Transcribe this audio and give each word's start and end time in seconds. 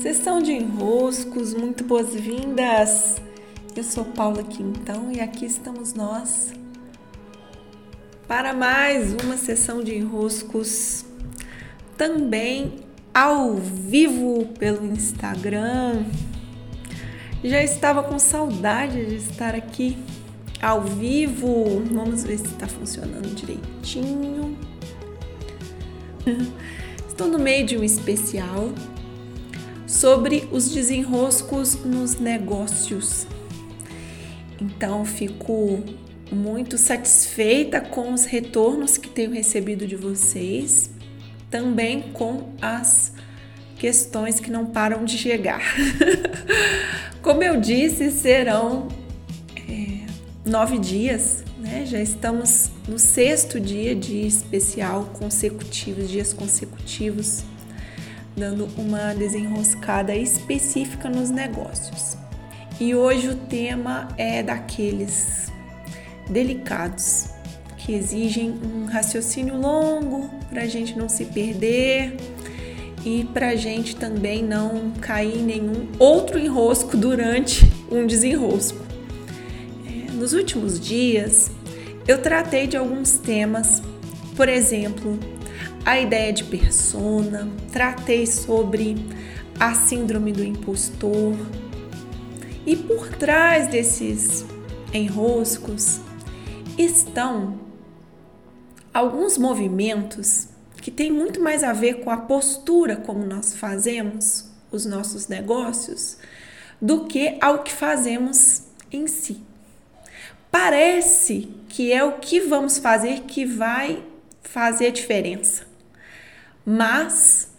Sessão 0.00 0.40
de 0.40 0.52
enroscos, 0.52 1.54
muito 1.54 1.82
boas-vindas! 1.82 3.16
Eu 3.74 3.82
sou 3.82 4.04
Paula 4.04 4.42
Quintão 4.42 5.10
e 5.10 5.20
aqui 5.20 5.46
estamos 5.46 5.94
nós 5.94 6.52
para 8.28 8.52
mais 8.52 9.14
uma 9.14 9.36
sessão 9.36 9.82
de 9.82 9.96
enroscos, 9.96 11.04
também 11.96 12.80
ao 13.14 13.54
vivo 13.54 14.46
pelo 14.58 14.86
Instagram. 14.86 16.04
Já 17.42 17.62
estava 17.62 18.02
com 18.02 18.18
saudade 18.18 19.06
de 19.06 19.16
estar 19.16 19.54
aqui 19.54 19.96
ao 20.60 20.82
vivo. 20.82 21.82
Vamos 21.90 22.22
ver 22.22 22.38
se 22.38 22.46
está 22.46 22.66
funcionando 22.66 23.34
direitinho. 23.34 24.56
Estou 27.08 27.28
no 27.28 27.38
meio 27.38 27.64
de 27.64 27.78
um 27.78 27.82
especial 27.82 28.70
sobre 29.96 30.46
os 30.52 30.68
desenroscos 30.70 31.74
nos 31.84 32.16
negócios. 32.16 33.26
Então, 34.60 35.04
fico 35.04 35.82
muito 36.30 36.76
satisfeita 36.76 37.80
com 37.80 38.12
os 38.12 38.24
retornos 38.24 38.98
que 38.98 39.08
tenho 39.08 39.32
recebido 39.32 39.86
de 39.86 39.96
vocês, 39.96 40.90
também 41.50 42.02
com 42.12 42.52
as 42.60 43.12
questões 43.78 44.38
que 44.38 44.50
não 44.50 44.66
param 44.66 45.04
de 45.04 45.16
chegar. 45.16 45.62
Como 47.22 47.42
eu 47.42 47.58
disse, 47.58 48.10
serão 48.10 48.88
é, 49.56 50.06
nove 50.44 50.78
dias, 50.78 51.42
né? 51.58 51.84
Já 51.86 52.00
estamos 52.02 52.70
no 52.86 52.98
sexto 52.98 53.58
dia 53.58 53.94
de 53.94 54.26
especial 54.26 55.10
consecutivos, 55.18 56.08
dias 56.10 56.32
consecutivos, 56.32 57.42
dando 58.36 58.68
uma 58.76 59.14
desenroscada 59.14 60.14
específica 60.14 61.08
nos 61.08 61.30
negócios. 61.30 62.16
E 62.78 62.94
hoje 62.94 63.30
o 63.30 63.34
tema 63.34 64.08
é 64.18 64.42
daqueles 64.42 65.50
delicados 66.28 67.30
que 67.78 67.94
exigem 67.94 68.50
um 68.50 68.84
raciocínio 68.84 69.56
longo 69.56 70.28
para 70.50 70.62
a 70.62 70.66
gente 70.66 70.98
não 70.98 71.08
se 71.08 71.24
perder 71.24 72.16
e 73.04 73.24
para 73.32 73.50
a 73.50 73.56
gente 73.56 73.96
também 73.96 74.42
não 74.42 74.90
cair 75.00 75.38
em 75.38 75.42
nenhum 75.42 75.88
outro 75.98 76.38
enrosco 76.38 76.96
durante 76.96 77.64
um 77.90 78.06
desenrosco. 78.06 78.84
É, 79.86 80.10
nos 80.12 80.34
últimos 80.34 80.78
dias 80.78 81.50
eu 82.06 82.20
tratei 82.20 82.66
de 82.66 82.76
alguns 82.76 83.12
temas, 83.12 83.82
por 84.36 84.48
exemplo, 84.48 85.18
a 85.86 86.00
ideia 86.00 86.32
de 86.32 86.42
persona, 86.42 87.48
tratei 87.72 88.26
sobre 88.26 88.96
a 89.58 89.72
síndrome 89.72 90.32
do 90.32 90.42
impostor, 90.44 91.36
e 92.66 92.74
por 92.74 93.08
trás 93.10 93.68
desses 93.68 94.44
enroscos 94.92 96.00
estão 96.76 97.60
alguns 98.92 99.38
movimentos 99.38 100.48
que 100.82 100.90
têm 100.90 101.12
muito 101.12 101.40
mais 101.40 101.62
a 101.62 101.72
ver 101.72 102.00
com 102.00 102.10
a 102.10 102.16
postura 102.16 102.96
como 102.96 103.24
nós 103.24 103.54
fazemos 103.54 104.50
os 104.72 104.84
nossos 104.84 105.28
negócios 105.28 106.18
do 106.82 107.04
que 107.04 107.38
ao 107.40 107.62
que 107.62 107.72
fazemos 107.72 108.64
em 108.90 109.06
si. 109.06 109.40
Parece 110.50 111.48
que 111.68 111.92
é 111.92 112.02
o 112.02 112.14
que 112.14 112.40
vamos 112.40 112.78
fazer 112.78 113.20
que 113.20 113.44
vai 113.44 114.02
fazer 114.42 114.88
a 114.88 114.90
diferença, 114.90 115.66
mas 116.66 117.52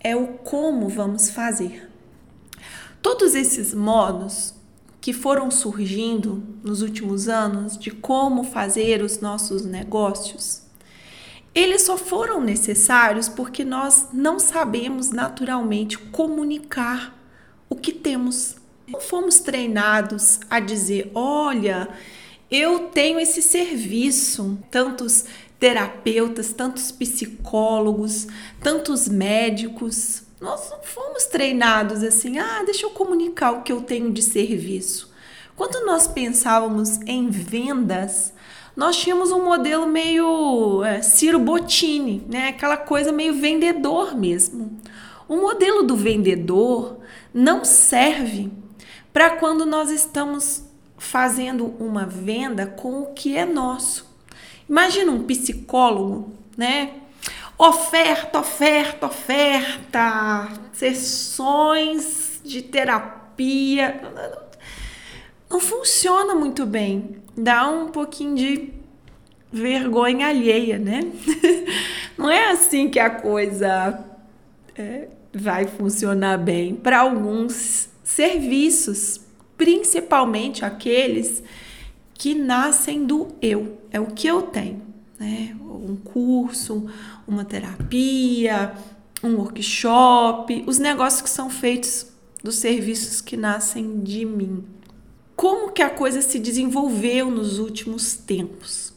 é 0.00 0.16
o 0.16 0.26
como 0.26 0.88
vamos 0.88 1.30
fazer. 1.30 1.88
Todos 3.00 3.36
esses 3.36 3.72
modos 3.72 4.52
que 5.00 5.12
foram 5.12 5.48
surgindo 5.48 6.42
nos 6.64 6.82
últimos 6.82 7.28
anos 7.28 7.78
de 7.78 7.92
como 7.92 8.42
fazer 8.42 9.00
os 9.00 9.20
nossos 9.20 9.64
negócios, 9.64 10.62
eles 11.54 11.82
só 11.82 11.96
foram 11.96 12.40
necessários 12.40 13.28
porque 13.28 13.64
nós 13.64 14.08
não 14.12 14.40
sabemos 14.40 15.10
naturalmente 15.10 15.96
comunicar 15.96 17.16
o 17.68 17.76
que 17.76 17.92
temos. 17.92 18.56
Não 18.86 19.00
fomos 19.00 19.38
treinados 19.38 20.40
a 20.50 20.60
dizer: 20.60 21.10
olha, 21.14 21.88
eu 22.50 22.88
tenho 22.88 23.20
esse 23.20 23.42
serviço. 23.42 24.58
Tantos 24.70 25.24
terapeutas, 25.58 26.52
tantos 26.52 26.90
psicólogos, 26.90 28.26
tantos 28.60 29.08
médicos 29.08 30.22
nós 30.40 30.70
não 30.70 30.80
fomos 30.82 31.26
treinados 31.26 32.02
assim, 32.04 32.38
ah, 32.38 32.62
deixa 32.64 32.86
eu 32.86 32.90
comunicar 32.90 33.50
o 33.50 33.62
que 33.62 33.72
eu 33.72 33.80
tenho 33.80 34.12
de 34.12 34.22
serviço. 34.22 35.12
Quando 35.56 35.84
nós 35.84 36.06
pensávamos 36.06 37.00
em 37.06 37.28
vendas, 37.28 38.32
nós 38.76 38.96
tínhamos 38.96 39.32
um 39.32 39.44
modelo 39.44 39.86
meio 39.88 40.84
é, 40.84 41.02
Ciro 41.02 41.40
Bottini, 41.40 42.24
né? 42.28 42.48
Aquela 42.50 42.76
coisa 42.76 43.10
meio 43.10 43.34
vendedor 43.34 44.16
mesmo. 44.16 44.78
O 45.28 45.36
modelo 45.36 45.82
do 45.82 45.96
vendedor 45.96 46.98
não 47.34 47.64
serve 47.64 48.48
para 49.12 49.30
quando 49.30 49.66
nós 49.66 49.90
estamos 49.90 50.62
fazendo 50.96 51.74
uma 51.80 52.06
venda 52.06 52.64
com 52.64 53.02
o 53.02 53.06
que 53.06 53.36
é 53.36 53.44
nosso. 53.44 54.07
Imagina 54.68 55.10
um 55.12 55.22
psicólogo, 55.24 56.32
né? 56.56 56.90
Oferta, 57.56 58.38
oferta, 58.38 59.06
oferta, 59.06 60.48
sessões 60.72 62.40
de 62.44 62.62
terapia. 62.62 64.00
Não 65.50 65.58
funciona 65.58 66.34
muito 66.34 66.66
bem. 66.66 67.16
Dá 67.36 67.68
um 67.68 67.88
pouquinho 67.88 68.36
de 68.36 68.72
vergonha 69.52 70.28
alheia, 70.28 70.78
né? 70.78 71.00
Não 72.16 72.30
é 72.30 72.50
assim 72.50 72.90
que 72.90 72.98
a 72.98 73.08
coisa 73.08 74.04
é, 74.76 75.08
vai 75.32 75.66
funcionar 75.66 76.36
bem 76.36 76.74
para 76.74 77.00
alguns 77.00 77.88
serviços, 78.04 79.20
principalmente 79.56 80.64
aqueles 80.64 81.42
que 82.18 82.34
nascem 82.34 83.06
do 83.06 83.28
eu, 83.40 83.78
é 83.90 83.98
o 83.98 84.06
que 84.06 84.26
eu 84.26 84.42
tenho 84.42 84.88
né? 85.18 85.56
Um 85.60 85.96
curso, 85.96 86.86
uma 87.26 87.44
terapia, 87.44 88.72
um 89.22 89.34
workshop, 89.36 90.64
os 90.66 90.78
negócios 90.78 91.22
que 91.22 91.30
são 91.30 91.50
feitos 91.50 92.06
dos 92.42 92.56
serviços 92.56 93.20
que 93.20 93.36
nascem 93.36 94.00
de 94.00 94.24
mim. 94.24 94.64
Como 95.34 95.72
que 95.72 95.82
a 95.82 95.90
coisa 95.90 96.22
se 96.22 96.38
desenvolveu 96.38 97.30
nos 97.30 97.58
últimos 97.58 98.14
tempos? 98.14 98.92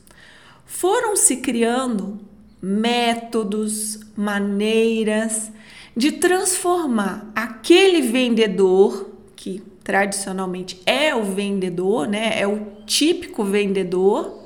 Foram 0.66 1.16
se 1.16 1.38
criando 1.38 2.20
métodos, 2.62 4.00
maneiras 4.16 5.52
de 5.96 6.14
transformar 6.14 7.32
aquele 7.36 8.02
vendedor 8.02 9.10
que 9.36 9.62
tradicionalmente 9.84 10.82
é 10.86 11.16
o 11.16 11.24
vendedor, 11.24 12.08
né? 12.08 12.40
É 12.40 12.48
o 12.48 12.84
típico 12.86 13.44
vendedor 13.44 14.46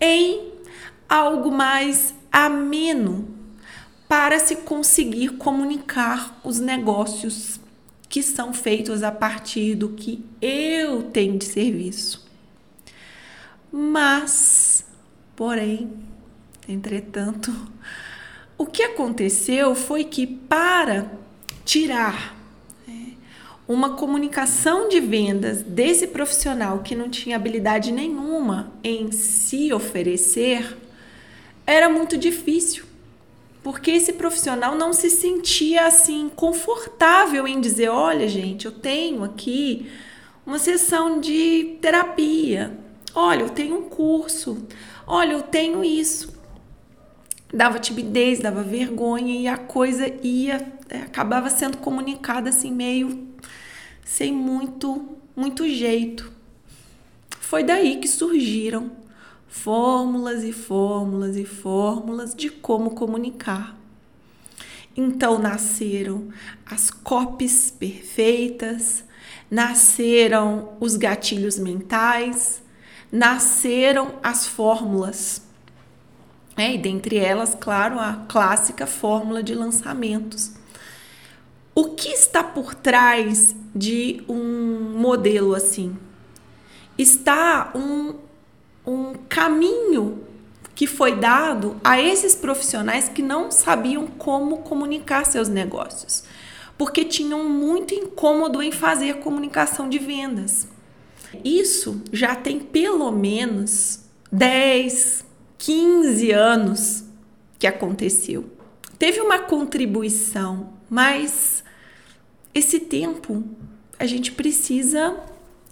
em 0.00 0.52
algo 1.08 1.50
mais 1.50 2.14
ameno 2.32 3.28
para 4.08 4.38
se 4.38 4.56
conseguir 4.56 5.30
comunicar 5.30 6.40
os 6.44 6.58
negócios 6.58 7.60
que 8.08 8.22
são 8.22 8.52
feitos 8.52 9.02
a 9.02 9.10
partir 9.10 9.74
do 9.74 9.88
que 9.90 10.24
eu 10.40 11.04
tenho 11.04 11.38
de 11.38 11.44
serviço. 11.44 12.24
Mas, 13.72 14.84
porém, 15.34 15.90
entretanto, 16.68 17.52
o 18.56 18.66
que 18.66 18.84
aconteceu 18.84 19.74
foi 19.74 20.04
que 20.04 20.26
para 20.26 21.10
tirar 21.64 22.36
né, 22.86 23.14
uma 23.66 23.90
comunicação 23.96 24.88
de 24.88 25.00
vendas 25.00 25.62
desse 25.62 26.06
profissional 26.06 26.80
que 26.80 26.94
não 26.94 27.08
tinha 27.08 27.36
habilidade 27.36 27.90
nenhuma 27.90 28.72
em 28.82 29.10
se 29.10 29.72
oferecer, 29.72 30.76
era 31.66 31.88
muito 31.88 32.18
difícil, 32.18 32.84
porque 33.62 33.90
esse 33.90 34.12
profissional 34.12 34.74
não 34.74 34.92
se 34.92 35.08
sentia 35.08 35.86
assim 35.86 36.30
confortável 36.34 37.48
em 37.48 37.58
dizer: 37.58 37.88
olha, 37.88 38.28
gente, 38.28 38.66
eu 38.66 38.72
tenho 38.72 39.24
aqui 39.24 39.90
uma 40.44 40.58
sessão 40.58 41.20
de 41.20 41.78
terapia, 41.80 42.78
olha, 43.14 43.40
eu 43.40 43.48
tenho 43.48 43.78
um 43.78 43.88
curso, 43.88 44.66
olha, 45.06 45.32
eu 45.32 45.42
tenho 45.42 45.82
isso. 45.82 46.34
Dava 47.52 47.78
timidez, 47.78 48.40
dava 48.40 48.62
vergonha 48.62 49.40
e 49.40 49.46
a 49.46 49.56
coisa 49.56 50.12
ia, 50.22 50.74
acabava 51.02 51.50
sendo 51.50 51.78
comunicada 51.78 52.50
assim, 52.50 52.72
meio 52.72 53.28
sem 54.04 54.32
muito, 54.32 55.16
muito 55.34 55.68
jeito. 55.68 56.32
Foi 57.40 57.62
daí 57.62 57.98
que 57.98 58.08
surgiram 58.08 58.90
fórmulas 59.48 60.42
e 60.42 60.52
fórmulas 60.52 61.36
e 61.36 61.44
fórmulas 61.44 62.34
de 62.34 62.50
como 62.50 62.90
comunicar. 62.90 63.76
Então 64.96 65.38
nasceram 65.38 66.28
as 66.66 66.90
copies 66.90 67.70
perfeitas, 67.70 69.04
nasceram 69.50 70.76
os 70.80 70.96
gatilhos 70.96 71.58
mentais, 71.58 72.62
nasceram 73.10 74.14
as 74.22 74.46
fórmulas. 74.46 75.42
É, 76.56 76.74
e 76.74 76.78
dentre 76.78 77.16
elas, 77.16 77.54
claro, 77.54 77.98
a 77.98 78.24
clássica 78.28 78.86
fórmula 78.86 79.42
de 79.42 79.54
lançamentos. 79.54 80.53
O 81.74 81.86
que 81.86 82.10
está 82.10 82.44
por 82.44 82.72
trás 82.72 83.56
de 83.74 84.22
um 84.28 84.94
modelo 84.96 85.56
assim? 85.56 85.96
Está 86.96 87.72
um, 87.74 88.14
um 88.86 89.14
caminho 89.28 90.22
que 90.72 90.86
foi 90.86 91.16
dado 91.16 91.76
a 91.82 92.00
esses 92.00 92.36
profissionais 92.36 93.08
que 93.08 93.22
não 93.22 93.50
sabiam 93.50 94.06
como 94.06 94.58
comunicar 94.58 95.26
seus 95.26 95.48
negócios, 95.48 96.22
porque 96.78 97.04
tinham 97.04 97.48
muito 97.48 97.92
incômodo 97.92 98.62
em 98.62 98.70
fazer 98.70 99.14
comunicação 99.14 99.88
de 99.88 99.98
vendas. 99.98 100.68
Isso 101.44 102.00
já 102.12 102.36
tem 102.36 102.60
pelo 102.60 103.10
menos 103.10 104.00
10, 104.30 105.24
15 105.58 106.30
anos 106.30 107.04
que 107.58 107.66
aconteceu. 107.66 108.44
Teve 108.96 109.20
uma 109.20 109.40
contribuição, 109.40 110.74
mas 110.88 111.63
esse 112.54 112.80
tempo 112.80 113.42
a 113.98 114.06
gente 114.06 114.32
precisa 114.32 115.16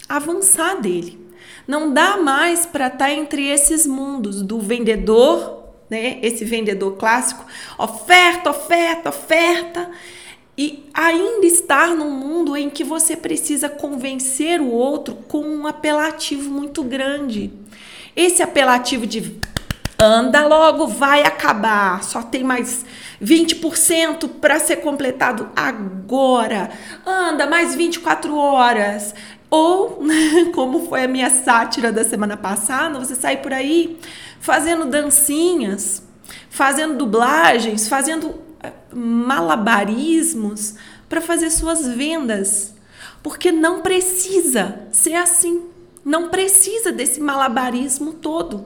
avançar 0.07 0.81
dele. 0.81 1.19
Não 1.67 1.93
dá 1.93 2.17
mais 2.17 2.65
para 2.65 2.87
estar 2.87 2.97
tá 3.05 3.11
entre 3.11 3.47
esses 3.47 3.87
mundos 3.87 4.41
do 4.41 4.59
vendedor, 4.59 5.63
né? 5.89 6.19
Esse 6.21 6.43
vendedor 6.43 6.97
clássico, 6.97 7.45
oferta, 7.77 8.49
oferta, 8.49 9.09
oferta, 9.09 9.91
e 10.57 10.85
ainda 10.93 11.45
estar 11.45 11.95
num 11.95 12.11
mundo 12.11 12.55
em 12.55 12.69
que 12.69 12.83
você 12.83 13.15
precisa 13.15 13.69
convencer 13.69 14.61
o 14.61 14.69
outro 14.69 15.15
com 15.27 15.41
um 15.41 15.65
apelativo 15.65 16.49
muito 16.49 16.83
grande. 16.83 17.51
Esse 18.15 18.43
apelativo 18.43 19.07
de 19.07 19.35
anda 20.03 20.45
logo, 20.45 20.87
vai 20.87 21.23
acabar, 21.23 22.03
só 22.03 22.21
tem 22.21 22.43
mais 22.43 22.85
20% 23.23 24.29
para 24.41 24.59
ser 24.59 24.77
completado 24.77 25.49
agora. 25.55 26.69
Anda 27.05 27.47
mais 27.47 27.73
24 27.75 28.35
horas. 28.35 29.15
Ou, 29.49 30.03
como 30.53 30.87
foi 30.87 31.03
a 31.03 31.07
minha 31.07 31.29
sátira 31.29 31.91
da 31.91 32.03
semana 32.03 32.35
passada, 32.35 32.99
você 32.99 33.15
sai 33.15 33.37
por 33.37 33.53
aí 33.53 33.99
fazendo 34.39 34.85
dancinhas, 34.85 36.03
fazendo 36.49 36.97
dublagens, 36.97 37.87
fazendo 37.87 38.35
eh, 38.61 38.71
malabarismos 38.93 40.75
para 41.07 41.21
fazer 41.21 41.49
suas 41.49 41.87
vendas. 41.87 42.73
Porque 43.21 43.51
não 43.51 43.81
precisa 43.81 44.81
ser 44.91 45.13
assim. 45.13 45.63
Não 46.03 46.27
precisa 46.27 46.91
desse 46.91 47.21
malabarismo 47.21 48.11
todo. 48.11 48.65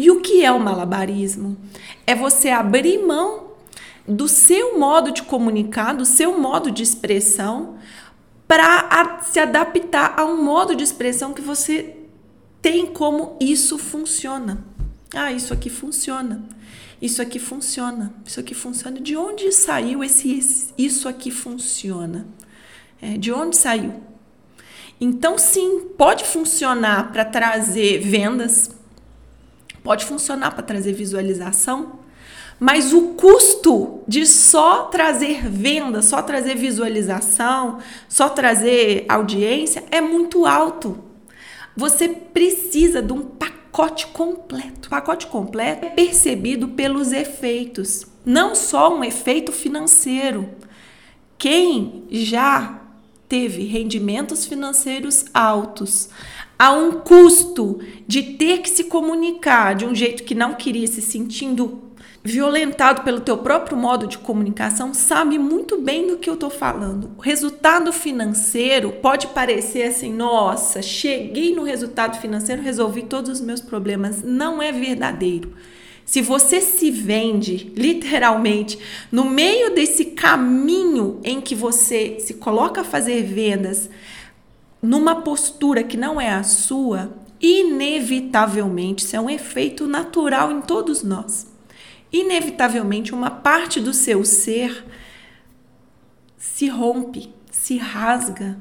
E 0.00 0.10
o 0.10 0.22
que 0.22 0.42
é 0.42 0.50
o 0.50 0.58
malabarismo? 0.58 1.58
É 2.06 2.14
você 2.14 2.48
abrir 2.48 2.96
mão 3.04 3.50
do 4.08 4.26
seu 4.26 4.78
modo 4.78 5.12
de 5.12 5.22
comunicar, 5.22 5.92
do 5.92 6.06
seu 6.06 6.40
modo 6.40 6.70
de 6.70 6.82
expressão, 6.82 7.76
para 8.48 9.20
se 9.20 9.38
adaptar 9.38 10.14
a 10.18 10.24
um 10.24 10.42
modo 10.42 10.74
de 10.74 10.82
expressão 10.82 11.34
que 11.34 11.42
você 11.42 11.98
tem 12.62 12.86
como 12.86 13.36
isso 13.38 13.76
funciona. 13.76 14.64
Ah, 15.14 15.32
isso 15.32 15.52
aqui 15.52 15.68
funciona. 15.68 16.48
Isso 17.02 17.20
aqui 17.20 17.38
funciona. 17.38 18.14
Isso 18.24 18.40
aqui 18.40 18.54
funciona. 18.54 18.98
De 18.98 19.14
onde 19.18 19.52
saiu 19.52 20.02
esse, 20.02 20.32
esse 20.32 20.72
isso 20.78 21.10
aqui 21.10 21.30
funciona? 21.30 22.26
É, 23.02 23.18
de 23.18 23.30
onde 23.30 23.54
saiu? 23.54 24.00
Então, 24.98 25.36
sim, 25.36 25.90
pode 25.98 26.24
funcionar 26.24 27.12
para 27.12 27.26
trazer 27.26 27.98
vendas, 28.00 28.79
pode 29.82 30.04
funcionar 30.04 30.52
para 30.52 30.62
trazer 30.62 30.92
visualização, 30.92 32.00
mas 32.58 32.92
o 32.92 33.14
custo 33.14 34.02
de 34.06 34.26
só 34.26 34.84
trazer 34.84 35.48
venda, 35.48 36.02
só 36.02 36.20
trazer 36.20 36.56
visualização, 36.56 37.78
só 38.06 38.28
trazer 38.28 39.06
audiência 39.08 39.84
é 39.90 40.00
muito 40.00 40.44
alto. 40.44 41.02
Você 41.74 42.08
precisa 42.08 43.00
de 43.00 43.14
um 43.14 43.22
pacote 43.22 44.08
completo. 44.08 44.88
O 44.88 44.90
pacote 44.90 45.26
completo 45.26 45.86
é 45.86 45.90
percebido 45.90 46.68
pelos 46.68 47.12
efeitos, 47.12 48.06
não 48.26 48.54
só 48.54 48.94
um 48.94 49.02
efeito 49.02 49.52
financeiro. 49.52 50.50
Quem 51.38 52.04
já 52.10 52.78
teve 53.26 53.64
rendimentos 53.64 54.44
financeiros 54.44 55.24
altos, 55.32 56.10
a 56.60 56.72
um 56.72 56.92
custo 56.92 57.80
de 58.06 58.22
ter 58.22 58.58
que 58.58 58.68
se 58.68 58.84
comunicar 58.84 59.74
de 59.74 59.86
um 59.86 59.94
jeito 59.94 60.24
que 60.24 60.34
não 60.34 60.52
queria, 60.52 60.86
se 60.86 61.00
sentindo 61.00 61.84
violentado 62.22 63.00
pelo 63.02 63.20
teu 63.20 63.38
próprio 63.38 63.78
modo 63.78 64.06
de 64.06 64.18
comunicação, 64.18 64.92
sabe 64.92 65.38
muito 65.38 65.80
bem 65.80 66.06
do 66.06 66.18
que 66.18 66.28
eu 66.28 66.34
estou 66.34 66.50
falando. 66.50 67.12
O 67.16 67.22
resultado 67.22 67.90
financeiro 67.94 68.92
pode 69.00 69.28
parecer 69.28 69.84
assim, 69.84 70.12
nossa, 70.12 70.82
cheguei 70.82 71.54
no 71.54 71.62
resultado 71.62 72.20
financeiro, 72.20 72.60
resolvi 72.60 73.04
todos 73.04 73.30
os 73.30 73.40
meus 73.40 73.62
problemas. 73.62 74.22
Não 74.22 74.60
é 74.60 74.70
verdadeiro. 74.70 75.54
Se 76.04 76.20
você 76.20 76.60
se 76.60 76.90
vende 76.90 77.72
literalmente 77.74 78.78
no 79.10 79.24
meio 79.24 79.74
desse 79.74 80.04
caminho 80.04 81.20
em 81.24 81.40
que 81.40 81.54
você 81.54 82.18
se 82.20 82.34
coloca 82.34 82.82
a 82.82 82.84
fazer 82.84 83.22
vendas 83.22 83.88
numa 84.82 85.22
postura 85.22 85.82
que 85.82 85.96
não 85.96 86.20
é 86.20 86.30
a 86.30 86.42
sua, 86.42 87.12
inevitavelmente, 87.40 89.04
isso 89.04 89.16
é 89.16 89.20
um 89.20 89.30
efeito 89.30 89.86
natural 89.86 90.50
em 90.50 90.60
todos 90.60 91.02
nós 91.02 91.50
inevitavelmente 92.12 93.14
uma 93.14 93.30
parte 93.30 93.80
do 93.80 93.94
seu 93.94 94.24
ser 94.24 94.84
se 96.36 96.68
rompe, 96.68 97.32
se 97.50 97.76
rasga, 97.76 98.58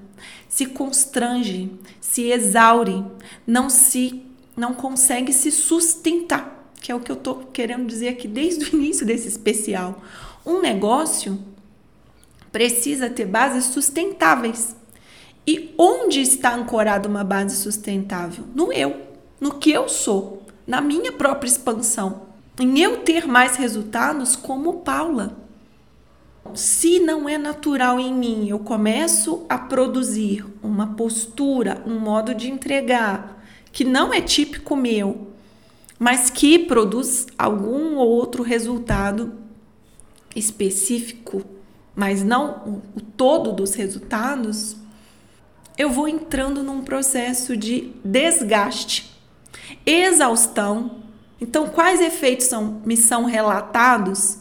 se 0.47 0.65
constrange, 0.65 1.71
se 1.99 2.29
exaure, 2.31 3.03
não 3.45 3.69
se 3.69 4.23
não 4.55 4.73
consegue 4.73 5.31
se 5.31 5.51
sustentar, 5.51 6.71
que 6.81 6.91
é 6.91 6.95
o 6.95 6.99
que 6.99 7.11
eu 7.11 7.15
tô 7.15 7.35
querendo 7.35 7.87
dizer 7.87 8.09
aqui 8.09 8.27
desde 8.27 8.65
o 8.65 8.75
início 8.75 9.05
desse 9.05 9.27
especial. 9.27 10.01
Um 10.45 10.61
negócio 10.61 11.39
precisa 12.51 13.09
ter 13.09 13.25
bases 13.25 13.65
sustentáveis. 13.65 14.75
E 15.45 15.73
onde 15.77 16.21
está 16.21 16.53
ancorada 16.53 17.07
uma 17.07 17.23
base 17.23 17.55
sustentável? 17.55 18.45
No 18.53 18.71
eu, 18.71 19.01
no 19.39 19.55
que 19.55 19.71
eu 19.71 19.89
sou, 19.89 20.43
na 20.67 20.81
minha 20.81 21.11
própria 21.11 21.47
expansão 21.47 22.29
em 22.59 22.79
eu 22.79 22.97
ter 22.97 23.25
mais 23.25 23.55
resultados 23.55 24.35
como 24.35 24.81
Paula. 24.81 25.37
Se 26.53 26.99
não 26.99 27.29
é 27.29 27.37
natural 27.37 27.99
em 27.99 28.13
mim, 28.13 28.49
eu 28.49 28.59
começo 28.59 29.45
a 29.47 29.57
produzir 29.57 30.45
uma 30.61 30.87
postura, 30.87 31.81
um 31.85 31.99
modo 31.99 32.35
de 32.35 32.49
entregar 32.49 33.41
que 33.71 33.83
não 33.83 34.13
é 34.13 34.19
típico 34.19 34.75
meu, 34.75 35.29
mas 35.97 36.29
que 36.29 36.59
produz 36.59 37.27
algum 37.37 37.95
ou 37.95 38.09
outro 38.09 38.43
resultado 38.43 39.33
específico, 40.35 41.43
mas 41.95 42.23
não 42.23 42.81
o 42.95 43.01
todo 43.01 43.53
dos 43.53 43.73
resultados, 43.73 44.75
eu 45.79 45.89
vou 45.89 46.07
entrando 46.07 46.61
num 46.61 46.83
processo 46.83 47.57
de 47.57 47.91
desgaste, 48.03 49.17
exaustão 49.83 50.99
então, 51.41 51.67
quais 51.67 52.01
efeitos 52.01 52.47
são, 52.47 52.81
me 52.85 52.97
são 52.97 53.23
relatados 53.23 54.39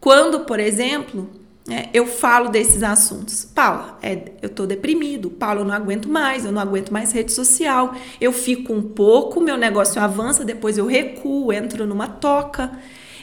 quando, 0.00 0.40
por 0.40 0.60
exemplo, 0.60 1.28
é, 1.68 1.88
eu 1.92 2.06
falo 2.06 2.48
desses 2.48 2.82
assuntos? 2.82 3.44
Paula, 3.44 3.98
é, 4.00 4.32
eu 4.40 4.48
tô 4.48 4.66
deprimido. 4.66 5.28
Paula, 5.28 5.60
eu 5.60 5.64
não 5.64 5.74
aguento 5.74 6.08
mais, 6.08 6.44
eu 6.44 6.52
não 6.52 6.62
aguento 6.62 6.92
mais 6.92 7.10
rede 7.10 7.32
social. 7.32 7.94
Eu 8.20 8.32
fico 8.32 8.72
um 8.72 8.82
pouco, 8.82 9.40
meu 9.40 9.56
negócio 9.56 10.00
avança, 10.00 10.44
depois 10.44 10.78
eu 10.78 10.86
recuo, 10.86 11.52
entro 11.52 11.86
numa 11.86 12.06
toca. 12.06 12.70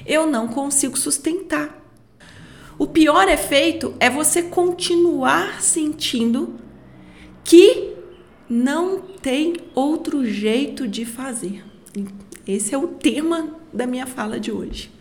Eu 0.05 0.27
não 0.27 0.47
consigo 0.49 0.97
sustentar. 0.97 1.79
O 2.77 2.87
pior 2.87 3.29
efeito 3.29 3.93
é 3.99 4.09
você 4.09 4.43
continuar 4.43 5.61
sentindo 5.61 6.55
que 7.43 7.93
não 8.49 8.99
tem 8.99 9.57
outro 9.73 10.25
jeito 10.25 10.87
de 10.87 11.05
fazer. 11.05 11.63
Esse 12.47 12.73
é 12.73 12.77
o 12.77 12.87
tema 12.87 13.55
da 13.71 13.87
minha 13.87 14.05
fala 14.05 14.39
de 14.39 14.51
hoje. 14.51 14.91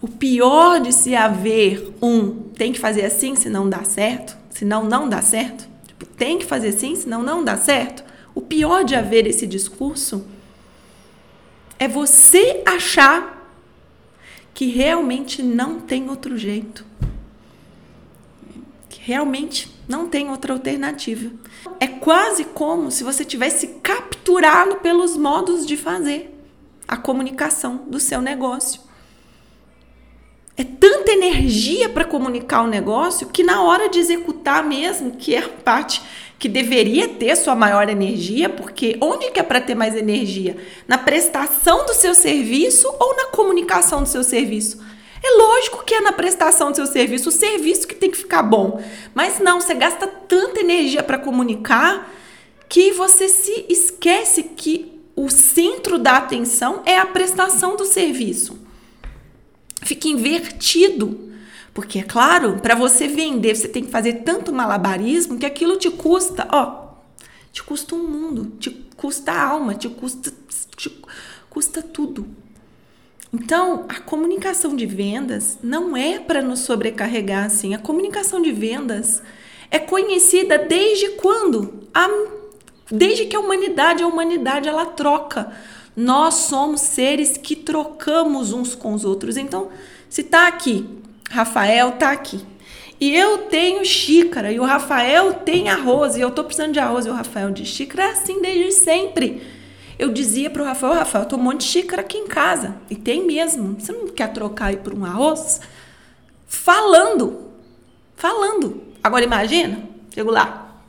O 0.00 0.08
pior 0.08 0.80
de 0.80 0.92
se 0.92 1.14
haver 1.14 1.92
um 2.02 2.48
tem 2.56 2.72
que 2.72 2.80
fazer 2.80 3.04
assim, 3.04 3.36
senão 3.36 3.68
dá 3.68 3.84
certo, 3.84 4.36
senão 4.50 4.84
não 4.84 5.08
dá 5.08 5.22
certo. 5.22 5.68
Tipo, 5.86 6.06
tem 6.06 6.38
que 6.38 6.44
fazer 6.44 6.68
assim, 6.68 6.96
senão 6.96 7.22
não 7.22 7.44
dá 7.44 7.56
certo. 7.56 8.02
O 8.34 8.40
pior 8.40 8.84
de 8.84 8.96
haver 8.96 9.26
esse 9.26 9.46
discurso 9.46 10.26
é 11.78 11.86
você 11.86 12.62
achar 12.66 13.48
que 14.54 14.66
realmente 14.66 15.42
não 15.42 15.80
tem 15.80 16.08
outro 16.08 16.36
jeito. 16.36 16.84
Que 18.88 19.00
realmente 19.02 19.71
não 19.88 20.08
tem 20.08 20.30
outra 20.30 20.52
alternativa. 20.52 21.30
É 21.80 21.86
quase 21.86 22.44
como 22.44 22.90
se 22.90 23.04
você 23.04 23.24
tivesse 23.24 23.66
capturado 23.82 24.76
pelos 24.76 25.16
modos 25.16 25.66
de 25.66 25.76
fazer 25.76 26.38
a 26.86 26.96
comunicação 26.96 27.84
do 27.86 27.98
seu 27.98 28.20
negócio. 28.20 28.80
É 30.56 30.64
tanta 30.64 31.12
energia 31.12 31.88
para 31.88 32.04
comunicar 32.04 32.62
o 32.62 32.66
negócio 32.66 33.28
que 33.28 33.42
na 33.42 33.62
hora 33.62 33.88
de 33.88 33.98
executar 33.98 34.62
mesmo, 34.62 35.12
que 35.12 35.34
é 35.34 35.38
a 35.38 35.48
parte 35.48 36.02
que 36.38 36.48
deveria 36.48 37.08
ter 37.08 37.36
sua 37.36 37.54
maior 37.54 37.88
energia, 37.88 38.48
porque 38.48 38.98
onde 39.00 39.30
que 39.30 39.40
é 39.40 39.42
para 39.42 39.60
ter 39.60 39.74
mais 39.74 39.96
energia? 39.96 40.56
Na 40.86 40.98
prestação 40.98 41.86
do 41.86 41.94
seu 41.94 42.14
serviço 42.14 42.86
ou 42.98 43.16
na 43.16 43.26
comunicação 43.26 44.02
do 44.02 44.08
seu 44.08 44.22
serviço? 44.22 44.78
É 45.22 45.30
lógico 45.36 45.84
que 45.84 45.94
é 45.94 46.00
na 46.00 46.12
prestação 46.12 46.70
do 46.70 46.74
seu 46.74 46.86
serviço, 46.86 47.28
o 47.28 47.32
serviço 47.32 47.86
que 47.86 47.94
tem 47.94 48.10
que 48.10 48.18
ficar 48.18 48.42
bom. 48.42 48.82
Mas 49.14 49.38
não, 49.38 49.60
você 49.60 49.74
gasta 49.74 50.06
tanta 50.06 50.60
energia 50.60 51.02
para 51.02 51.18
comunicar 51.18 52.10
que 52.68 52.90
você 52.92 53.28
se 53.28 53.66
esquece 53.68 54.42
que 54.42 55.00
o 55.14 55.28
centro 55.28 55.98
da 55.98 56.16
atenção 56.16 56.82
é 56.84 56.98
a 56.98 57.06
prestação 57.06 57.76
do 57.76 57.84
serviço. 57.84 58.58
Fica 59.82 60.08
invertido. 60.08 61.30
Porque, 61.74 62.00
é 62.00 62.02
claro, 62.02 62.58
para 62.60 62.74
você 62.74 63.06
vender, 63.06 63.54
você 63.54 63.68
tem 63.68 63.84
que 63.84 63.90
fazer 63.90 64.22
tanto 64.24 64.52
malabarismo 64.52 65.38
que 65.38 65.46
aquilo 65.46 65.76
te 65.76 65.90
custa, 65.90 66.46
ó, 66.50 66.96
te 67.50 67.62
custa 67.62 67.94
um 67.94 68.06
mundo, 68.06 68.52
te 68.58 68.70
custa 68.96 69.32
a 69.32 69.42
alma, 69.42 69.74
te 69.74 69.88
custa, 69.88 70.32
te 70.76 71.02
custa 71.48 71.82
tudo. 71.82 72.26
Então, 73.32 73.86
a 73.88 73.98
comunicação 74.00 74.76
de 74.76 74.84
vendas 74.84 75.58
não 75.62 75.96
é 75.96 76.18
para 76.18 76.42
nos 76.42 76.60
sobrecarregar 76.60 77.46
assim. 77.46 77.74
A 77.74 77.78
comunicação 77.78 78.42
de 78.42 78.52
vendas 78.52 79.22
é 79.70 79.78
conhecida 79.78 80.58
desde 80.58 81.10
quando? 81.12 81.88
A, 81.94 82.08
desde 82.90 83.24
que 83.26 83.34
a 83.34 83.40
humanidade, 83.40 84.02
a 84.02 84.06
humanidade 84.06 84.68
ela 84.68 84.84
troca. 84.84 85.52
Nós 85.96 86.34
somos 86.34 86.80
seres 86.82 87.36
que 87.36 87.56
trocamos 87.56 88.52
uns 88.52 88.74
com 88.74 88.92
os 88.92 89.04
outros. 89.04 89.36
Então, 89.36 89.70
se 90.08 90.22
tá 90.22 90.46
aqui 90.46 91.02
Rafael 91.32 91.92
tá 91.92 92.12
aqui. 92.12 92.40
E 93.00 93.16
eu 93.16 93.38
tenho 93.38 93.84
xícara 93.84 94.52
e 94.52 94.60
o 94.60 94.64
Rafael 94.64 95.32
tem 95.32 95.68
arroz 95.70 96.14
e 96.14 96.20
eu 96.20 96.30
tô 96.30 96.44
precisando 96.44 96.72
de 96.72 96.78
arroz 96.78 97.06
e 97.06 97.08
o 97.08 97.14
Rafael 97.14 97.50
de 97.50 97.64
xícara. 97.64 98.04
É 98.04 98.10
assim 98.12 98.40
desde 98.40 98.70
sempre. 98.72 99.42
Eu 99.98 100.10
dizia 100.10 100.50
pro 100.50 100.64
Rafael, 100.64 100.94
Rafael, 100.94 101.24
eu 101.24 101.28
tô 101.28 101.36
um 101.36 101.42
monte 101.42 101.60
de 101.60 101.66
xícara 101.66 102.02
aqui 102.02 102.18
em 102.18 102.26
casa. 102.26 102.76
E 102.90 102.96
tem 102.96 103.24
mesmo. 103.24 103.78
Você 103.78 103.92
não 103.92 104.08
quer 104.08 104.32
trocar 104.32 104.66
aí 104.66 104.76
por 104.76 104.94
um 104.94 105.04
arroz? 105.04 105.60
Falando. 106.46 107.50
Falando. 108.16 108.82
Agora 109.02 109.24
imagina, 109.24 109.88
chego 110.14 110.30
lá. 110.30 110.80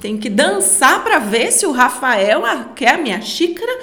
Tenho 0.00 0.18
que 0.18 0.28
dançar 0.28 1.02
para 1.02 1.18
ver 1.18 1.52
se 1.52 1.66
o 1.66 1.72
Rafael 1.72 2.42
quer 2.74 2.94
a 2.94 2.98
minha 2.98 3.20
xícara 3.22 3.80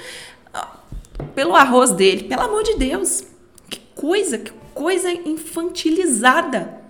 pelo 1.34 1.56
arroz 1.56 1.92
dele. 1.92 2.24
Pelo 2.24 2.42
amor 2.42 2.64
de 2.64 2.76
Deus. 2.76 3.24
Que 3.70 3.80
coisa, 3.96 4.38
que 4.38 4.52
coisa 4.74 5.12
infantilizada. 5.12 6.82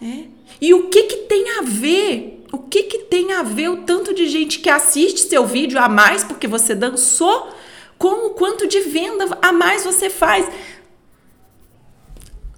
É. 0.00 0.24
E 0.60 0.74
o 0.74 0.88
que, 0.88 1.04
que 1.04 1.16
tem 1.28 1.58
a 1.58 1.62
ver? 1.62 2.43
O 2.54 2.58
que, 2.58 2.84
que 2.84 2.98
tem 2.98 3.32
a 3.32 3.42
ver 3.42 3.68
o 3.68 3.78
tanto 3.78 4.14
de 4.14 4.28
gente 4.28 4.60
que 4.60 4.70
assiste 4.70 5.28
seu 5.28 5.44
vídeo 5.44 5.76
a 5.76 5.88
mais 5.88 6.22
porque 6.22 6.46
você 6.46 6.72
dançou, 6.72 7.48
com 7.98 8.28
o 8.28 8.30
quanto 8.30 8.68
de 8.68 8.78
venda 8.78 9.36
a 9.42 9.52
mais 9.52 9.82
você 9.82 10.08
faz? 10.08 10.48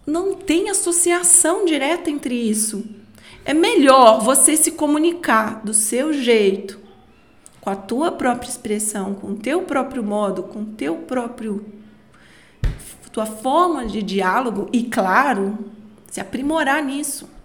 Não 0.07 0.35
tem 0.35 0.69
associação 0.69 1.65
direta 1.65 2.11
entre 2.11 2.35
isso. 2.35 2.85
É 3.43 3.55
melhor 3.55 4.21
você 4.21 4.55
se 4.55 4.73
comunicar 4.73 5.65
do 5.65 5.73
seu 5.73 6.13
jeito, 6.13 6.79
com 7.59 7.71
a 7.71 7.75
tua 7.75 8.13
própria 8.13 8.51
expressão, 8.51 9.15
com 9.15 9.29
o 9.29 9.37
teu 9.37 9.63
próprio 9.63 10.03
modo, 10.03 10.43
com 10.43 10.61
o 10.61 10.67
teu 10.67 10.97
próprio 10.97 11.65
tua 13.11 13.25
forma 13.25 13.87
de 13.87 14.03
diálogo 14.03 14.69
e, 14.71 14.83
claro, 14.83 15.57
se 16.11 16.21
aprimorar 16.21 16.85
nisso. 16.85 17.36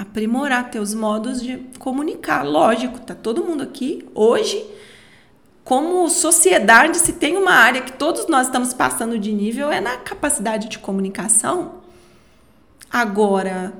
Aprimorar 0.00 0.70
teus 0.70 0.94
modos 0.94 1.42
de 1.42 1.58
comunicar. 1.78 2.42
Lógico, 2.42 2.98
tá 3.00 3.14
todo 3.14 3.44
mundo 3.44 3.62
aqui 3.62 4.08
hoje. 4.14 4.64
Como 5.62 6.08
sociedade, 6.08 6.96
se 6.96 7.12
tem 7.12 7.36
uma 7.36 7.52
área 7.52 7.82
que 7.82 7.92
todos 7.92 8.26
nós 8.26 8.46
estamos 8.46 8.72
passando 8.72 9.18
de 9.18 9.30
nível, 9.30 9.70
é 9.70 9.78
na 9.78 9.98
capacidade 9.98 10.70
de 10.70 10.78
comunicação. 10.78 11.82
Agora, 12.90 13.74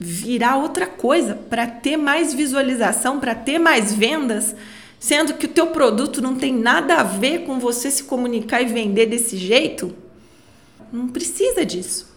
virar 0.00 0.56
outra 0.56 0.86
coisa 0.86 1.34
para 1.34 1.66
ter 1.66 1.98
mais 1.98 2.32
visualização, 2.32 3.20
para 3.20 3.34
ter 3.34 3.58
mais 3.58 3.92
vendas, 3.92 4.56
sendo 4.98 5.34
que 5.34 5.44
o 5.44 5.50
teu 5.50 5.66
produto 5.66 6.22
não 6.22 6.34
tem 6.34 6.50
nada 6.50 6.94
a 6.94 7.02
ver 7.02 7.44
com 7.44 7.60
você 7.60 7.90
se 7.90 8.04
comunicar 8.04 8.62
e 8.62 8.72
vender 8.72 9.04
desse 9.04 9.36
jeito, 9.36 9.94
não 10.90 11.08
precisa 11.08 11.62
disso. 11.62 12.10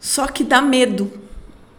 Só 0.00 0.26
que 0.26 0.42
dá 0.42 0.60
medo, 0.60 1.27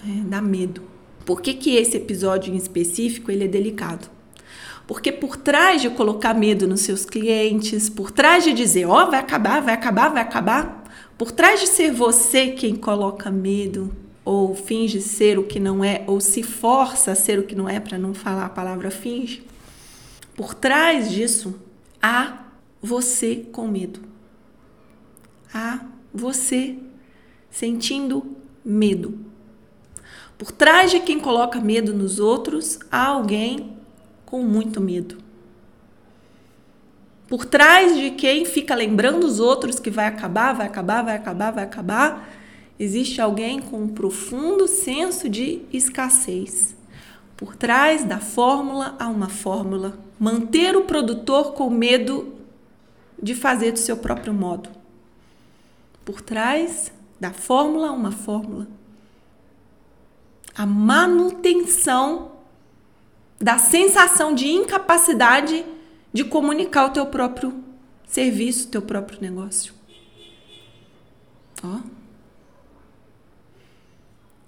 é, 0.03 0.21
dá 0.25 0.41
medo. 0.41 0.81
Por 1.25 1.41
que, 1.41 1.53
que 1.53 1.75
esse 1.75 1.97
episódio 1.97 2.53
em 2.53 2.57
específico 2.57 3.31
ele 3.31 3.45
é 3.45 3.47
delicado? 3.47 4.09
Porque 4.87 5.11
por 5.11 5.37
trás 5.37 5.81
de 5.81 5.89
colocar 5.91 6.33
medo 6.33 6.67
nos 6.67 6.81
seus 6.81 7.05
clientes, 7.05 7.89
por 7.89 8.09
trás 8.09 8.43
de 8.43 8.53
dizer, 8.53 8.85
ó, 8.85 9.03
oh, 9.03 9.11
vai 9.11 9.19
acabar, 9.19 9.61
vai 9.61 9.75
acabar, 9.75 10.09
vai 10.09 10.21
acabar, 10.23 10.83
por 11.17 11.31
trás 11.31 11.59
de 11.59 11.67
ser 11.67 11.91
você 11.91 12.47
quem 12.47 12.75
coloca 12.75 13.29
medo, 13.29 13.95
ou 14.25 14.55
finge 14.55 15.01
ser 15.01 15.37
o 15.37 15.43
que 15.43 15.59
não 15.59 15.83
é, 15.83 16.03
ou 16.07 16.19
se 16.19 16.41
força 16.41 17.11
a 17.11 17.15
ser 17.15 17.37
o 17.37 17.43
que 17.43 17.55
não 17.55 17.69
é, 17.69 17.79
para 17.79 17.97
não 17.97 18.13
falar 18.13 18.45
a 18.45 18.49
palavra 18.49 18.89
finge, 18.89 19.43
por 20.35 20.53
trás 20.53 21.11
disso 21.11 21.59
há 22.01 22.45
você 22.81 23.45
com 23.51 23.67
medo. 23.67 24.01
Há 25.53 25.81
você 26.13 26.77
sentindo 27.51 28.37
medo. 28.63 29.28
Por 30.39 30.51
trás 30.51 30.89
de 30.89 30.99
quem 31.01 31.19
coloca 31.19 31.61
medo 31.61 31.93
nos 31.93 32.19
outros, 32.19 32.79
há 32.91 33.05
alguém 33.05 33.77
com 34.25 34.41
muito 34.41 34.81
medo. 34.81 35.19
Por 37.27 37.45
trás 37.45 37.95
de 37.95 38.09
quem 38.09 38.43
fica 38.43 38.73
lembrando 38.73 39.23
os 39.25 39.39
outros 39.39 39.79
que 39.79 39.91
vai 39.91 40.07
acabar, 40.07 40.53
vai 40.55 40.65
acabar, 40.65 41.03
vai 41.03 41.15
acabar, 41.15 41.51
vai 41.51 41.63
acabar, 41.63 42.27
Existe 42.79 43.19
alguém 43.19 43.59
com 43.59 43.81
um 43.81 43.89
profundo 43.89 44.65
senso 44.65 45.27
de 45.27 45.61
escassez. 45.73 46.73
Por 47.35 47.53
trás 47.57 48.05
da 48.05 48.19
fórmula 48.19 48.95
há 48.97 49.09
uma 49.09 49.27
fórmula. 49.27 49.99
Manter 50.17 50.77
o 50.77 50.85
produtor 50.85 51.51
com 51.53 51.69
medo 51.69 52.35
de 53.21 53.35
fazer 53.35 53.73
do 53.73 53.79
seu 53.79 53.97
próprio 53.97 54.33
modo. 54.33 54.69
Por 56.05 56.21
trás 56.21 56.89
da 57.19 57.33
fórmula 57.33 57.89
há 57.89 57.91
uma 57.91 58.13
fórmula. 58.13 58.65
A 60.59 60.65
manutenção 60.65 62.33
da 63.39 63.57
sensação 63.57 64.35
de 64.35 64.49
incapacidade 64.49 65.65
de 66.11 66.25
comunicar 66.25 66.87
o 66.87 66.89
teu 66.89 67.05
próprio 67.05 67.63
serviço, 68.05 68.67
o 68.67 68.71
teu 68.71 68.81
próprio 68.81 69.21
negócio. 69.21 69.73
Ó. 71.63 71.79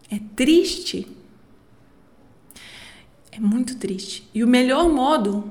É 0.09 0.19
triste. 0.35 1.07
É 3.31 3.39
muito 3.39 3.77
triste. 3.77 4.29
E 4.33 4.43
o 4.43 4.47
melhor 4.49 4.89
modo 4.89 5.49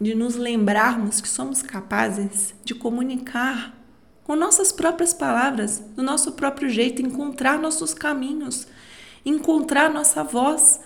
de 0.00 0.12
nos 0.12 0.34
lembrarmos 0.34 1.20
que 1.20 1.28
somos 1.28 1.62
capazes 1.62 2.52
de 2.64 2.74
comunicar 2.74 3.78
com 4.24 4.34
nossas 4.34 4.72
próprias 4.72 5.14
palavras, 5.14 5.78
do 5.94 6.02
nosso 6.02 6.32
próprio 6.32 6.68
jeito, 6.68 7.00
encontrar 7.00 7.60
nossos 7.60 7.94
caminhos, 7.94 8.66
encontrar 9.24 9.90
nossa 9.90 10.22
voz, 10.22 10.80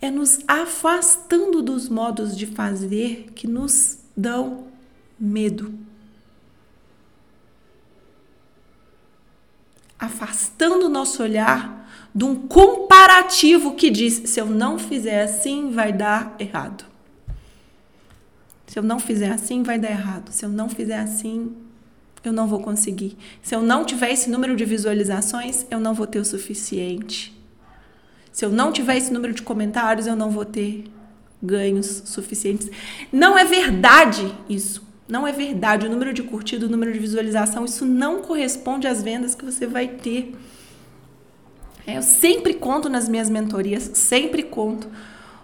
é 0.00 0.10
nos 0.10 0.40
afastando 0.46 1.62
dos 1.62 1.88
modos 1.88 2.36
de 2.36 2.46
fazer 2.46 3.30
que 3.34 3.46
nos 3.46 3.98
dão 4.16 4.66
medo. 5.18 5.74
Afastando 9.98 10.86
o 10.86 10.88
nosso 10.88 11.22
olhar 11.22 11.88
de 12.14 12.24
um 12.24 12.34
comparativo 12.34 13.74
que 13.74 13.90
diz: 13.90 14.30
se 14.30 14.40
eu 14.40 14.46
não 14.46 14.78
fizer 14.78 15.22
assim, 15.22 15.70
vai 15.70 15.92
dar 15.92 16.36
errado. 16.38 16.84
Se 18.66 18.78
eu 18.78 18.82
não 18.82 19.00
fizer 19.00 19.30
assim, 19.30 19.62
vai 19.62 19.78
dar 19.78 19.90
errado. 19.90 20.30
Se 20.30 20.44
eu 20.44 20.48
não 20.48 20.68
fizer 20.68 20.98
assim, 20.98 21.56
eu 22.22 22.32
não 22.32 22.46
vou 22.46 22.60
conseguir. 22.60 23.16
Se 23.42 23.54
eu 23.54 23.62
não 23.62 23.84
tiver 23.84 24.12
esse 24.12 24.28
número 24.28 24.54
de 24.54 24.64
visualizações, 24.64 25.66
eu 25.70 25.80
não 25.80 25.94
vou 25.94 26.06
ter 26.06 26.18
o 26.18 26.24
suficiente. 26.24 27.37
Se 28.38 28.44
eu 28.44 28.50
não 28.50 28.70
tiver 28.70 28.96
esse 28.96 29.12
número 29.12 29.34
de 29.34 29.42
comentários, 29.42 30.06
eu 30.06 30.14
não 30.14 30.30
vou 30.30 30.44
ter 30.44 30.84
ganhos 31.42 32.04
suficientes. 32.04 32.70
Não 33.10 33.36
é 33.36 33.44
verdade 33.44 34.32
isso. 34.48 34.80
Não 35.08 35.26
é 35.26 35.32
verdade. 35.32 35.88
O 35.88 35.90
número 35.90 36.14
de 36.14 36.22
curtida, 36.22 36.64
o 36.64 36.68
número 36.68 36.92
de 36.92 37.00
visualização, 37.00 37.64
isso 37.64 37.84
não 37.84 38.22
corresponde 38.22 38.86
às 38.86 39.02
vendas 39.02 39.34
que 39.34 39.44
você 39.44 39.66
vai 39.66 39.88
ter. 39.88 40.36
É, 41.84 41.98
eu 41.98 42.02
sempre 42.02 42.54
conto 42.54 42.88
nas 42.88 43.08
minhas 43.08 43.28
mentorias, 43.28 43.90
sempre 43.94 44.44
conto. 44.44 44.88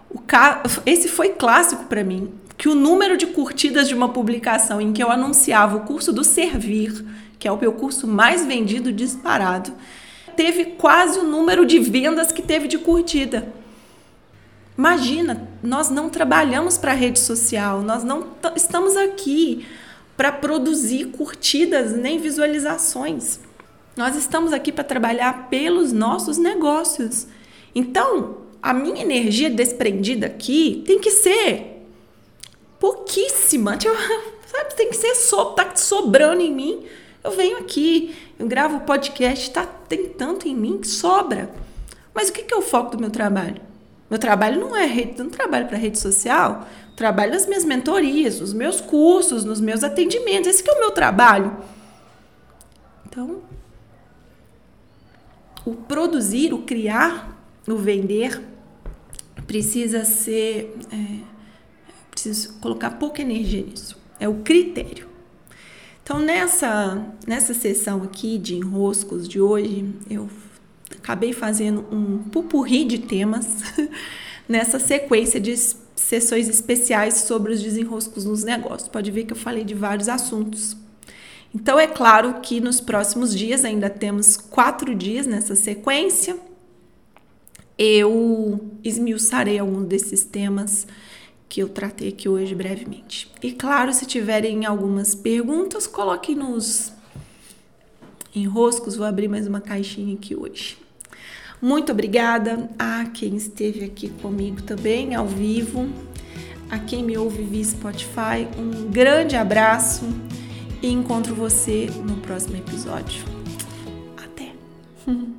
O 0.09 0.21
ca... 0.21 0.63
Esse 0.87 1.09
foi 1.09 1.31
clássico 1.31 1.87
para 1.87 2.05
mim, 2.05 2.33
que 2.57 2.69
o 2.69 2.77
número 2.77 3.17
de 3.17 3.27
curtidas 3.27 3.89
de 3.89 3.95
uma 3.97 4.11
publicação 4.11 4.81
em 4.81 4.93
que 4.93 5.03
eu 5.03 5.11
anunciava 5.11 5.79
o 5.79 5.81
curso 5.81 6.13
do 6.13 6.23
Servir, 6.23 7.05
que 7.41 7.49
é 7.49 7.51
o 7.51 7.59
meu 7.59 7.73
curso 7.73 8.07
mais 8.07 8.47
vendido 8.47 8.93
disparado, 8.93 9.73
teve 10.37 10.65
quase 10.65 11.19
o 11.19 11.25
número 11.25 11.65
de 11.65 11.79
vendas 11.79 12.31
que 12.33 12.43
teve 12.43 12.69
de 12.69 12.79
curtida. 12.79 13.53
Imagina, 14.77 15.49
nós 15.63 15.89
não 15.89 16.11
trabalhamos 16.11 16.77
para 16.77 16.93
rede 16.93 17.21
social, 17.21 17.81
nós 17.81 18.03
não 18.03 18.29
estamos 18.57 18.97
aqui 18.97 19.67
para 20.17 20.33
produzir 20.33 21.07
curtidas 21.07 21.93
nem 21.93 22.19
visualizações. 22.19 23.39
Nós 23.97 24.17
estamos 24.17 24.53
aqui 24.53 24.73
para 24.73 24.83
trabalhar 24.83 25.49
pelos 25.49 25.93
nossos 25.93 26.39
negócios. 26.39 27.27
Então, 27.75 28.39
a 28.61 28.73
minha 28.73 29.03
energia 29.03 29.49
desprendida 29.49 30.27
aqui 30.27 30.83
tem 30.85 30.99
que 30.99 31.11
ser 31.11 31.87
pouquíssima. 32.81 33.77
Tipo, 33.77 33.95
sabe, 34.47 34.75
tem 34.75 34.91
que 34.91 34.97
ser 34.97 35.15
so, 35.15 35.47
tá 35.53 35.75
sobrando 35.77 36.41
em 36.41 36.53
mim. 36.53 36.85
Eu 37.25 37.31
venho 37.33 37.57
aqui, 37.57 38.15
eu 38.39 38.47
gravo 38.47 38.81
podcast, 38.81 39.51
tá, 39.51 39.65
tem 39.65 40.11
tanto 40.11 40.47
em 40.47 40.55
mim 40.55 40.79
que 40.79 40.87
sobra. 40.87 41.51
Mas 42.13 42.29
o 42.29 42.33
que, 42.35 42.43
que 42.43 42.53
é 42.53 42.57
o 42.57 42.61
foco 42.61 42.91
do 42.91 43.01
meu 43.01 43.11
trabalho? 43.11 43.63
Meu 44.11 44.19
trabalho 44.19 44.61
não 44.61 44.77
é 44.77 44.85
rede, 44.85 45.19
não 45.19 45.31
trabalho 45.31 45.67
para 45.67 45.79
rede 45.79 45.99
social. 45.99 46.69
Trabalho 46.95 47.33
nas 47.33 47.47
minhas 47.47 47.65
mentorias, 47.65 48.41
nos 48.41 48.53
meus 48.53 48.79
cursos, 48.79 49.43
nos 49.43 49.59
meus 49.59 49.83
atendimentos. 49.83 50.49
Esse 50.49 50.63
que 50.63 50.69
é 50.71 50.75
o 50.75 50.79
meu 50.79 50.91
trabalho. 50.91 51.57
Então, 53.07 53.43
o 55.65 55.75
produzir, 55.75 56.53
o 56.53 56.59
criar, 56.59 57.43
o 57.67 57.77
vender 57.77 58.41
precisa 59.47 60.05
ser. 60.05 60.77
É, 60.93 61.25
preciso 62.11 62.53
colocar 62.61 62.91
pouca 62.91 63.23
energia 63.23 63.63
nisso. 63.63 63.97
É 64.21 64.29
o 64.29 64.35
critério. 64.43 65.14
Então, 66.05 66.19
nessa, 66.19 67.03
nessa 67.27 67.55
sessão 67.55 68.03
aqui 68.03 68.37
de 68.37 68.57
enroscos 68.57 69.27
de 69.27 69.41
hoje, 69.41 69.91
eu 70.11 70.29
acabei 70.99 71.33
fazendo 71.33 71.87
um 71.91 72.25
pupurri 72.25 72.85
de 72.85 72.99
temas 72.99 73.47
nessa 74.47 74.79
sequência 74.79 75.41
de 75.41 75.57
sessões 75.97 76.47
especiais 76.47 77.21
sobre 77.21 77.55
os 77.55 77.63
desenroscos 77.63 78.27
nos 78.27 78.45
negócios. 78.45 78.87
Pode 78.87 79.11
ver 79.11 79.25
que 79.25 79.33
eu 79.33 79.37
falei 79.37 79.65
de 79.65 79.73
vários 79.73 80.07
assuntos. 80.07 80.77
Então, 81.55 81.81
é 81.81 81.87
claro 81.87 82.35
que 82.43 82.61
nos 82.61 82.83
próximos 82.83 83.35
dias, 83.35 83.65
ainda 83.65 83.89
temos 83.89 84.37
quatro 84.37 84.95
dias 84.95 85.27
nessa 85.27 85.55
sequência, 85.55 86.37
eu 87.79 88.73
esmiuçarei 88.85 89.59
alguns 89.59 89.87
desses 89.87 90.23
temas 90.23 90.87
que 91.49 91.63
eu 91.63 91.69
tratei 91.69 92.09
aqui 92.09 92.29
hoje 92.29 92.55
brevemente. 92.55 93.31
E 93.43 93.53
claro, 93.53 93.93
se 93.93 94.07
tiverem 94.07 94.65
algumas 94.67 95.15
perguntas, 95.15 95.87
coloquem 95.87 96.35
nos 96.35 96.93
enroscos. 98.35 98.97
Vou 98.97 99.07
abrir 99.07 99.29
mais 99.29 99.47
uma 99.47 99.61
caixinha 99.61 100.15
aqui 100.15 100.35
hoje. 100.35 100.77
Muito 101.61 101.93
obrigada 101.93 102.69
a 102.79 103.07
quem 103.07 103.37
esteve 103.37 103.85
aqui 103.85 104.11
comigo 104.11 104.63
também 104.63 105.15
ao 105.15 105.27
vivo, 105.27 105.89
a 106.71 106.79
quem 106.79 107.03
me 107.03 107.17
ouve 107.17 107.43
via 107.43 107.65
Spotify. 107.65 108.47
Um 108.59 108.91
grande 108.91 109.37
abraço 109.37 110.05
e 110.83 110.89
encontro 110.89 111.35
você 111.35 111.89
no 112.05 112.17
próximo 112.17 112.57
episódio. 112.57 113.25
Até! 114.17 114.53